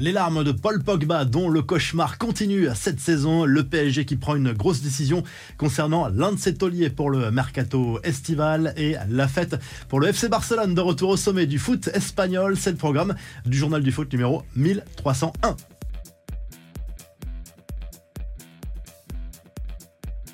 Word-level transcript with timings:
Les 0.00 0.12
larmes 0.12 0.44
de 0.44 0.52
Paul 0.52 0.80
Pogba, 0.84 1.24
dont 1.24 1.48
le 1.48 1.60
cauchemar 1.60 2.18
continue 2.18 2.68
cette 2.76 3.00
saison. 3.00 3.44
Le 3.44 3.64
PSG 3.64 4.04
qui 4.04 4.16
prend 4.16 4.36
une 4.36 4.52
grosse 4.52 4.80
décision 4.80 5.24
concernant 5.56 6.06
l'un 6.06 6.30
de 6.32 6.38
ses 6.38 6.54
tauliers 6.54 6.88
pour 6.88 7.10
le 7.10 7.32
mercato 7.32 7.98
estival 8.04 8.74
et 8.76 8.94
la 9.10 9.26
fête 9.26 9.56
pour 9.88 9.98
le 9.98 10.06
FC 10.06 10.28
Barcelone 10.28 10.76
de 10.76 10.80
retour 10.80 11.10
au 11.10 11.16
sommet 11.16 11.46
du 11.46 11.58
foot 11.58 11.88
espagnol. 11.88 12.56
C'est 12.56 12.70
le 12.70 12.76
programme 12.76 13.16
du 13.44 13.58
journal 13.58 13.82
du 13.82 13.90
foot 13.90 14.12
numéro 14.12 14.44
1301. 14.54 15.56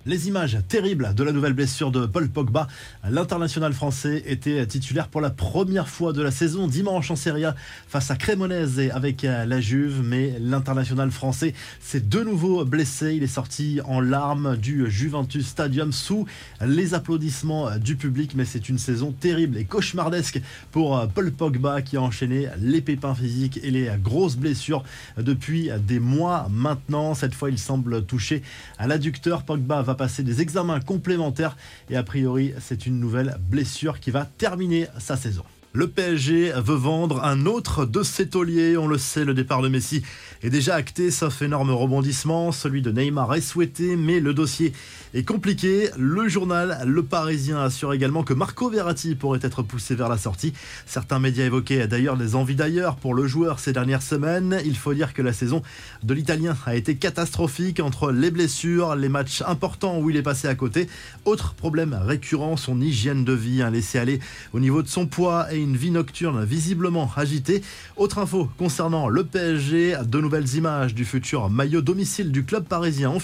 Les 0.07 0.29
images 0.29 0.59
terribles 0.69 1.15
de 1.17 1.25
la 1.25 1.33
nouvelle 1.33 1.55
blessure 1.55 1.91
de 1.91 2.05
Paul 2.05 2.29
Pogba. 2.29 2.69
L'international 3.09 3.73
français 3.73 4.23
était 4.27 4.67
titulaire 4.67 5.09
pour 5.09 5.23
la 5.23 5.31
première 5.31 5.89
fois 5.89 6.13
de 6.13 6.21
la 6.21 6.31
saison 6.31 6.69
dimanche 6.69 7.11
en 7.11 7.17
Serie 7.17 7.47
A 7.47 7.55
face 7.89 8.11
à 8.11 8.17
Cremonese 8.17 8.91
avec 8.93 9.23
la 9.23 9.61
Juve, 9.63 10.03
mais 10.05 10.35
l'international 10.39 11.11
français 11.11 11.55
s'est 11.81 12.07
de 12.07 12.21
nouveau 12.21 12.67
blessé. 12.67 13.15
Il 13.15 13.23
est 13.23 13.27
sorti 13.27 13.81
en 13.87 14.03
larmes 14.03 14.59
du 14.59 14.91
Juventus 14.91 15.47
Stadium 15.47 15.91
sous 15.91 16.27
les 16.61 16.93
applaudissements 16.93 17.79
du 17.79 17.97
public, 17.97 18.33
mais 18.35 18.45
c'est 18.45 18.69
une 18.69 18.77
saison 18.77 19.11
terrible 19.11 19.57
et 19.57 19.65
cauchemardesque 19.65 20.39
pour 20.71 21.09
Paul 21.15 21.33
Pogba 21.33 21.81
qui 21.81 21.97
a 21.97 22.03
enchaîné 22.03 22.49
les 22.61 22.83
pépins 22.83 23.15
physiques 23.15 23.59
et 23.63 23.71
les 23.71 23.91
grosses 24.03 24.37
blessures 24.37 24.85
depuis 25.17 25.71
des 25.89 25.99
mois 25.99 26.47
maintenant. 26.51 27.15
Cette 27.15 27.33
fois, 27.33 27.49
il 27.49 27.59
semble 27.59 28.05
touché 28.05 28.43
à 28.77 28.87
l'adducteur. 28.87 29.45
Pogba 29.45 29.81
va 29.81 29.94
passer 29.95 30.23
des 30.23 30.41
examens 30.41 30.81
complémentaires 30.81 31.57
et 31.91 31.97
a 31.97 32.03
priori 32.03 32.53
c'est 32.61 32.87
une 32.87 32.99
nouvelle 32.99 33.37
blessure 33.51 34.01
qui 34.01 34.11
va 34.11 34.25
terminer 34.25 34.87
sa 34.99 35.17
saison. 35.17 35.45
Le 35.77 35.89
PSG 35.89 36.53
veut 36.53 36.77
vendre 36.77 37.25
un 37.25 37.47
autre 37.47 37.85
de 37.85 38.05
ses 38.05 38.29
tauliers. 38.29 38.77
On 38.77 38.87
le 38.87 38.97
sait, 38.97 39.25
le 39.25 39.35
départ 39.35 39.61
de 39.61 39.67
Messi 39.67 40.05
est 40.45 40.51
déjà 40.51 40.77
acté, 40.77 41.11
sauf 41.11 41.43
énorme 41.43 41.73
rebondissement. 41.73 42.53
Celui 42.53 42.81
de 42.81 42.93
Neymar 42.93 43.35
est 43.35 43.41
souhaité, 43.41 43.97
mais 43.97 44.21
le 44.21 44.35
dossier 44.35 44.73
est 45.15 45.25
compliqué. 45.25 45.89
Le 45.99 46.29
journal 46.29 46.85
Le 46.87 47.03
Parisien 47.03 47.61
assure 47.61 47.93
également 47.93 48.23
que 48.23 48.35
Marco 48.35 48.71
Verratti 48.71 49.17
pourrait 49.17 49.41
être 49.43 49.65
poussé 49.65 49.97
vers 49.97 50.09
la 50.09 50.17
sortie. 50.17 50.53
Certains 50.87 51.19
médias 51.19 51.47
évoquaient 51.47 51.89
d'ailleurs 51.89 52.17
des 52.17 52.37
envies 52.37 52.55
d'ailleurs 52.55 52.95
pour 52.95 53.13
le 53.13 53.27
joueur 53.27 53.59
ces 53.59 53.73
dernières 53.73 54.03
semaines. 54.03 54.61
Il 54.65 54.77
faut 54.77 54.95
dire 54.95 55.13
que 55.13 55.23
la 55.23 55.33
saison 55.33 55.61
de 56.05 56.15
l'Italien 56.15 56.57
a 56.67 56.77
été 56.77 56.95
catastrophique 56.95 57.81
entre 57.81 58.13
les 58.13 58.31
blessures, 58.31 58.95
les 58.95 59.09
matchs 59.09 59.43
importants 59.45 59.99
où 59.99 60.09
il 60.09 60.17
est 60.17 60.23
passé 60.23 60.47
à 60.47 60.55
côté. 60.55 60.89
Autre 61.25 61.55
problème 61.55 61.99
récurrent, 62.01 62.57
son 62.57 62.81
hygiène 62.81 63.25
de 63.25 63.33
vie, 63.33 63.61
un 63.61 63.71
laisser 63.71 63.99
aller 63.99 64.21
au 64.53 64.61
niveau 64.61 64.81
de 64.81 64.89
son 64.89 65.09
poids 65.09 65.53
et 65.53 65.64
vie 65.73 65.91
nocturne 65.91 66.45
visiblement 66.45 67.11
agitée. 67.17 67.63
Autre 67.97 68.19
info 68.19 68.49
concernant 68.59 69.09
le 69.09 69.25
PSG, 69.25 69.97
de 70.05 70.21
nouvelles 70.21 70.55
images 70.55 70.95
du 70.95 71.05
futur 71.05 71.49
maillot 71.51 71.81
domicile 71.81 72.31
du 72.31 72.45
club 72.45 72.65
parisien 72.65 73.11
ont 73.11 73.21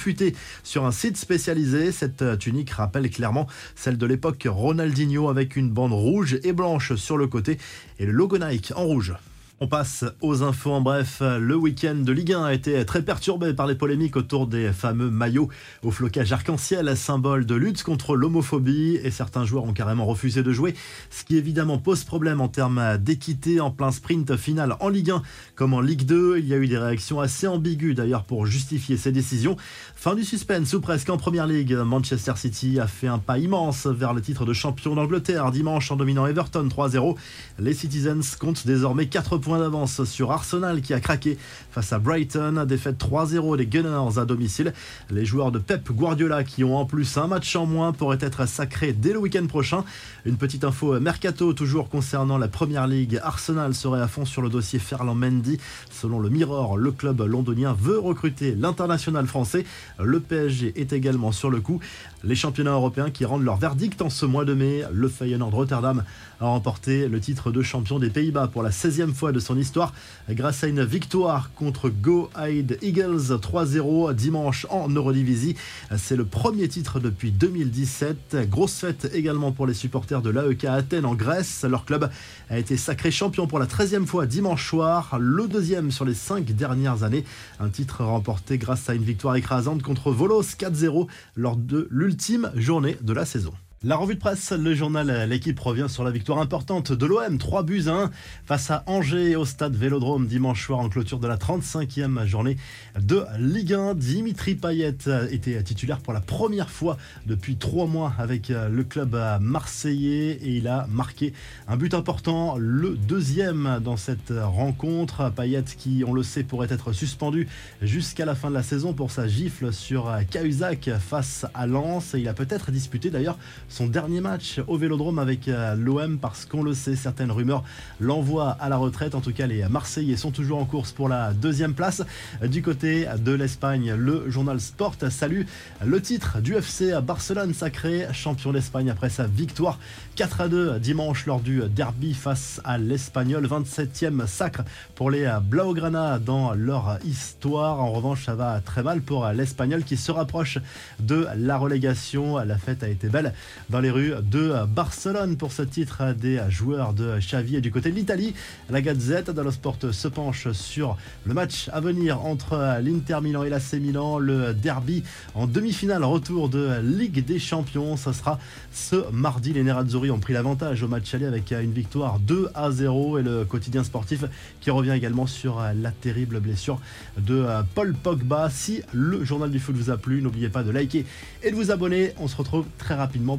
sur 0.62 0.86
un 0.86 0.92
site 0.92 1.16
spécialisé. 1.16 1.92
Cette 1.92 2.38
tunique 2.38 2.70
rappelle 2.70 3.10
clairement 3.10 3.46
celle 3.74 3.98
de 3.98 4.06
l'époque 4.06 4.46
Ronaldinho 4.48 5.28
avec 5.28 5.56
une 5.56 5.70
bande 5.70 5.92
rouge 5.92 6.38
et 6.42 6.52
blanche 6.52 6.94
sur 6.94 7.18
le 7.18 7.26
côté 7.26 7.58
et 7.98 8.06
le 8.06 8.12
logo 8.12 8.38
Nike 8.38 8.72
en 8.76 8.84
rouge. 8.84 9.14
On 9.62 9.68
passe 9.68 10.06
aux 10.22 10.42
infos 10.42 10.72
en 10.72 10.80
bref. 10.80 11.20
Le 11.20 11.54
week-end 11.54 11.96
de 11.96 12.12
Ligue 12.12 12.32
1 12.32 12.44
a 12.44 12.54
été 12.54 12.82
très 12.86 13.02
perturbé 13.02 13.52
par 13.52 13.66
les 13.66 13.74
polémiques 13.74 14.16
autour 14.16 14.46
des 14.46 14.72
fameux 14.72 15.10
maillots 15.10 15.50
au 15.82 15.90
flocage 15.90 16.32
arc-en-ciel, 16.32 16.96
symbole 16.96 17.44
de 17.44 17.54
lutte 17.56 17.82
contre 17.82 18.16
l'homophobie. 18.16 18.98
Et 19.04 19.10
certains 19.10 19.44
joueurs 19.44 19.64
ont 19.64 19.74
carrément 19.74 20.06
refusé 20.06 20.42
de 20.42 20.50
jouer, 20.50 20.74
ce 21.10 21.24
qui 21.24 21.36
évidemment 21.36 21.76
pose 21.76 22.04
problème 22.04 22.40
en 22.40 22.48
termes 22.48 22.96
d'équité 22.96 23.60
en 23.60 23.70
plein 23.70 23.90
sprint 23.92 24.34
final 24.38 24.76
en 24.80 24.88
Ligue 24.88 25.10
1 25.10 25.22
comme 25.56 25.74
en 25.74 25.82
Ligue 25.82 26.06
2. 26.06 26.38
Il 26.38 26.48
y 26.48 26.54
a 26.54 26.56
eu 26.56 26.66
des 26.66 26.78
réactions 26.78 27.20
assez 27.20 27.46
ambiguës 27.46 27.94
d'ailleurs 27.94 28.24
pour 28.24 28.46
justifier 28.46 28.96
ces 28.96 29.12
décisions. 29.12 29.58
Fin 29.94 30.14
du 30.14 30.24
suspense 30.24 30.72
ou 30.72 30.80
presque 30.80 31.10
en 31.10 31.18
Première 31.18 31.46
Ligue. 31.46 31.74
Manchester 31.74 32.32
City 32.36 32.80
a 32.80 32.86
fait 32.86 33.08
un 33.08 33.18
pas 33.18 33.36
immense 33.36 33.86
vers 33.86 34.14
le 34.14 34.22
titre 34.22 34.46
de 34.46 34.54
champion 34.54 34.94
d'Angleterre 34.94 35.50
dimanche 35.50 35.90
en 35.90 35.96
dominant 35.96 36.26
Everton 36.26 36.66
3-0. 36.66 37.14
Les 37.58 37.74
Citizens 37.74 38.38
comptent 38.38 38.66
désormais 38.66 39.04
4 39.04 39.36
points 39.36 39.49
d'avance 39.58 40.04
sur 40.04 40.30
Arsenal 40.32 40.80
qui 40.80 40.94
a 40.94 41.00
craqué 41.00 41.36
face 41.70 41.92
à 41.92 41.98
Brighton. 41.98 42.64
Défaite 42.66 42.98
3-0 42.98 43.56
des 43.56 43.66
Gunners 43.66 44.18
à 44.18 44.24
domicile. 44.24 44.72
Les 45.10 45.24
joueurs 45.24 45.52
de 45.52 45.58
Pep 45.58 45.90
Guardiola 45.90 46.44
qui 46.44 46.64
ont 46.64 46.76
en 46.76 46.84
plus 46.84 47.16
un 47.16 47.26
match 47.26 47.56
en 47.56 47.66
moins 47.66 47.92
pourraient 47.92 48.18
être 48.20 48.46
sacrés 48.46 48.92
dès 48.92 49.12
le 49.12 49.18
week-end 49.18 49.46
prochain. 49.46 49.84
Une 50.24 50.36
petite 50.36 50.64
info 50.64 51.00
mercato 51.00 51.52
toujours 51.52 51.88
concernant 51.88 52.38
la 52.38 52.48
Première 52.48 52.86
Ligue. 52.86 53.20
Arsenal 53.22 53.74
serait 53.74 54.00
à 54.00 54.08
fond 54.08 54.24
sur 54.24 54.42
le 54.42 54.48
dossier 54.48 54.78
Ferland 54.78 55.16
Mendy. 55.16 55.58
Selon 55.90 56.20
le 56.20 56.28
Mirror, 56.28 56.76
le 56.76 56.92
club 56.92 57.20
londonien 57.22 57.72
veut 57.72 57.98
recruter 57.98 58.54
l'international 58.54 59.26
français. 59.26 59.64
Le 59.98 60.20
PSG 60.20 60.80
est 60.80 60.92
également 60.92 61.32
sur 61.32 61.50
le 61.50 61.60
coup. 61.60 61.80
Les 62.22 62.34
championnats 62.34 62.72
européens 62.72 63.10
qui 63.10 63.24
rendent 63.24 63.44
leur 63.44 63.56
verdict 63.56 64.00
en 64.02 64.10
ce 64.10 64.26
mois 64.26 64.44
de 64.44 64.54
mai. 64.54 64.84
Le 64.92 65.08
Feyenoord 65.08 65.54
Rotterdam 65.54 66.04
a 66.40 66.46
remporté 66.46 67.08
le 67.08 67.20
titre 67.20 67.50
de 67.50 67.62
champion 67.62 67.98
des 67.98 68.10
Pays-Bas 68.10 68.48
pour 68.48 68.62
la 68.62 68.70
16e 68.70 69.12
fois 69.12 69.32
de 69.32 69.39
son 69.40 69.58
histoire 69.58 69.92
grâce 70.28 70.64
à 70.64 70.66
une 70.66 70.84
victoire 70.84 71.52
contre 71.54 71.88
Go 71.88 72.30
Ahead 72.34 72.78
Eagles 72.82 73.38
3-0 73.40 74.14
dimanche 74.14 74.66
en 74.70 74.88
Eurodivisie. 74.88 75.56
C'est 75.96 76.16
le 76.16 76.24
premier 76.24 76.68
titre 76.68 77.00
depuis 77.00 77.30
2017. 77.32 78.48
Grosse 78.48 78.78
fête 78.78 79.10
également 79.12 79.52
pour 79.52 79.66
les 79.66 79.74
supporters 79.74 80.22
de 80.22 80.30
l'AEK 80.30 80.64
Athènes 80.64 81.06
en 81.06 81.14
Grèce. 81.14 81.64
Leur 81.64 81.84
club 81.84 82.10
a 82.48 82.58
été 82.58 82.76
sacré 82.76 83.10
champion 83.10 83.46
pour 83.46 83.58
la 83.58 83.66
13e 83.66 84.06
fois 84.06 84.26
dimanche 84.26 84.68
soir, 84.68 85.18
le 85.18 85.48
deuxième 85.48 85.90
sur 85.90 86.04
les 86.04 86.14
cinq 86.14 86.46
dernières 86.52 87.02
années. 87.02 87.24
Un 87.58 87.68
titre 87.68 88.04
remporté 88.04 88.58
grâce 88.58 88.88
à 88.88 88.94
une 88.94 89.04
victoire 89.04 89.36
écrasante 89.36 89.82
contre 89.82 90.10
Volos 90.10 90.42
4-0 90.42 91.06
lors 91.36 91.56
de 91.56 91.88
l'ultime 91.90 92.50
journée 92.54 92.96
de 93.02 93.12
la 93.12 93.24
saison. 93.24 93.52
La 93.82 93.96
revue 93.96 94.14
de 94.14 94.20
presse, 94.20 94.52
le 94.52 94.74
journal 94.74 95.26
L'équipe 95.26 95.58
revient 95.58 95.86
sur 95.88 96.04
la 96.04 96.10
victoire 96.10 96.38
importante 96.38 96.92
de 96.92 97.06
l'OM, 97.06 97.38
3 97.38 97.62
buts 97.62 97.84
à 97.86 97.92
1 97.92 98.10
face 98.44 98.70
à 98.70 98.84
Angers 98.84 99.36
au 99.36 99.46
stade 99.46 99.74
Vélodrome 99.74 100.26
dimanche 100.26 100.66
soir 100.66 100.80
en 100.80 100.90
clôture 100.90 101.18
de 101.18 101.26
la 101.26 101.38
35e 101.38 102.26
journée 102.26 102.58
de 103.00 103.24
Ligue 103.38 103.72
1. 103.72 103.94
Dimitri 103.94 104.54
Payet 104.54 104.98
était 105.30 105.62
titulaire 105.62 106.00
pour 106.00 106.12
la 106.12 106.20
première 106.20 106.68
fois 106.68 106.98
depuis 107.24 107.56
3 107.56 107.86
mois 107.86 108.12
avec 108.18 108.50
le 108.50 108.84
club 108.84 109.18
marseillais 109.40 110.32
et 110.32 110.58
il 110.58 110.68
a 110.68 110.86
marqué 110.90 111.32
un 111.66 111.78
but 111.78 111.94
important, 111.94 112.58
le 112.58 112.98
deuxième 112.98 113.80
dans 113.82 113.96
cette 113.96 114.34
rencontre. 114.42 115.32
Payet 115.34 115.64
qui, 115.78 116.04
on 116.06 116.12
le 116.12 116.22
sait, 116.22 116.42
pourrait 116.42 116.68
être 116.70 116.92
suspendu 116.92 117.48
jusqu'à 117.80 118.26
la 118.26 118.34
fin 118.34 118.50
de 118.50 118.54
la 118.56 118.62
saison 118.62 118.92
pour 118.92 119.10
sa 119.10 119.26
gifle 119.26 119.72
sur 119.72 120.14
Cahuzac 120.30 120.90
face 120.98 121.46
à 121.54 121.66
Lens. 121.66 122.10
Il 122.12 122.28
a 122.28 122.34
peut-être 122.34 122.70
disputé 122.72 123.08
d'ailleurs 123.08 123.38
son 123.70 123.86
dernier 123.86 124.20
match 124.20 124.60
au 124.66 124.76
Vélodrome 124.76 125.18
avec 125.18 125.48
euh, 125.48 125.74
l'OM 125.76 126.18
parce 126.18 126.44
qu'on 126.44 126.62
le 126.62 126.74
sait, 126.74 126.96
certaines 126.96 127.30
rumeurs 127.30 127.62
l'envoient 128.00 128.56
à 128.60 128.68
la 128.68 128.76
retraite. 128.76 129.14
En 129.14 129.20
tout 129.20 129.32
cas, 129.32 129.46
les 129.46 129.66
Marseillais 129.68 130.16
sont 130.16 130.32
toujours 130.32 130.58
en 130.58 130.64
course 130.64 130.92
pour 130.92 131.08
la 131.08 131.32
deuxième 131.32 131.72
place. 131.72 132.02
Du 132.42 132.62
côté 132.62 133.06
de 133.18 133.32
l'Espagne, 133.32 133.94
le 133.94 134.28
journal 134.28 134.60
Sport 134.60 134.96
salue 135.08 135.42
le 135.84 136.02
titre 136.02 136.40
du 136.40 136.54
FC 136.54 136.92
Barcelone, 137.02 137.54
sacré 137.54 138.06
champion 138.12 138.52
d'Espagne 138.52 138.90
après 138.90 139.08
sa 139.08 139.26
victoire 139.26 139.78
4 140.16 140.40
à 140.40 140.48
2 140.48 140.78
dimanche 140.80 141.26
lors 141.26 141.40
du 141.40 141.62
derby 141.68 142.12
face 142.12 142.60
à 142.64 142.76
l'Espagnol. 142.76 143.46
27e 143.46 144.26
sacre 144.26 144.62
pour 144.96 145.10
les 145.10 145.30
Blaugrana 145.42 146.18
dans 146.18 146.54
leur 146.54 146.98
histoire. 147.04 147.80
En 147.80 147.92
revanche, 147.92 148.24
ça 148.24 148.34
va 148.34 148.60
très 148.60 148.82
mal 148.82 149.00
pour 149.00 149.28
l'Espagnol 149.28 149.84
qui 149.84 149.96
se 149.96 150.10
rapproche 150.10 150.58
de 150.98 151.26
la 151.36 151.56
relégation. 151.56 152.36
La 152.38 152.58
fête 152.58 152.82
a 152.82 152.88
été 152.88 153.08
belle 153.08 153.32
dans 153.68 153.80
les 153.80 153.90
rues 153.90 154.14
de 154.22 154.54
Barcelone 154.66 155.36
pour 155.36 155.52
ce 155.52 155.62
titre 155.62 156.14
des 156.14 156.40
joueurs 156.48 156.92
de 156.92 157.18
Xavi. 157.18 157.56
Et 157.56 157.60
du 157.60 157.70
côté 157.70 157.90
de 157.90 157.96
l'Italie, 157.96 158.34
la 158.70 158.80
Gazette 158.80 159.30
dello 159.30 159.50
Sport 159.50 159.76
se 159.92 160.08
penche 160.08 160.50
sur 160.52 160.96
le 161.26 161.34
match 161.34 161.68
à 161.72 161.80
venir 161.80 162.24
entre 162.24 162.78
l'Inter 162.82 163.18
Milan 163.22 163.42
et 163.42 163.50
l'AC 163.50 163.74
Milan, 163.74 164.18
le 164.18 164.54
derby 164.54 165.02
en 165.34 165.46
demi-finale 165.46 166.04
retour 166.04 166.48
de 166.48 166.80
Ligue 166.82 167.24
des 167.24 167.38
Champions. 167.38 167.96
Ce 167.96 168.12
sera 168.12 168.38
ce 168.72 169.10
mardi. 169.12 169.52
Les 169.52 169.62
Nerazzurri 169.62 170.10
ont 170.10 170.18
pris 170.18 170.32
l'avantage 170.32 170.82
au 170.82 170.88
match 170.88 171.12
aller 171.14 171.26
avec 171.26 171.52
une 171.52 171.72
victoire 171.72 172.18
2 172.20 172.50
à 172.54 172.70
0 172.70 173.18
et 173.18 173.22
le 173.22 173.44
quotidien 173.44 173.84
sportif 173.84 174.24
qui 174.60 174.70
revient 174.70 174.92
également 174.92 175.26
sur 175.26 175.60
la 175.74 175.90
terrible 175.90 176.40
blessure 176.40 176.80
de 177.18 177.44
Paul 177.74 177.94
Pogba. 177.94 178.48
Si 178.50 178.82
le 178.92 179.24
journal 179.24 179.50
du 179.50 179.58
foot 179.58 179.76
vous 179.76 179.90
a 179.90 179.96
plu, 179.96 180.22
n'oubliez 180.22 180.48
pas 180.48 180.62
de 180.62 180.70
liker 180.70 181.04
et 181.42 181.50
de 181.50 181.56
vous 181.56 181.70
abonner. 181.70 182.12
On 182.18 182.28
se 182.28 182.36
retrouve 182.36 182.66
très 182.78 182.94
rapidement 182.94 183.38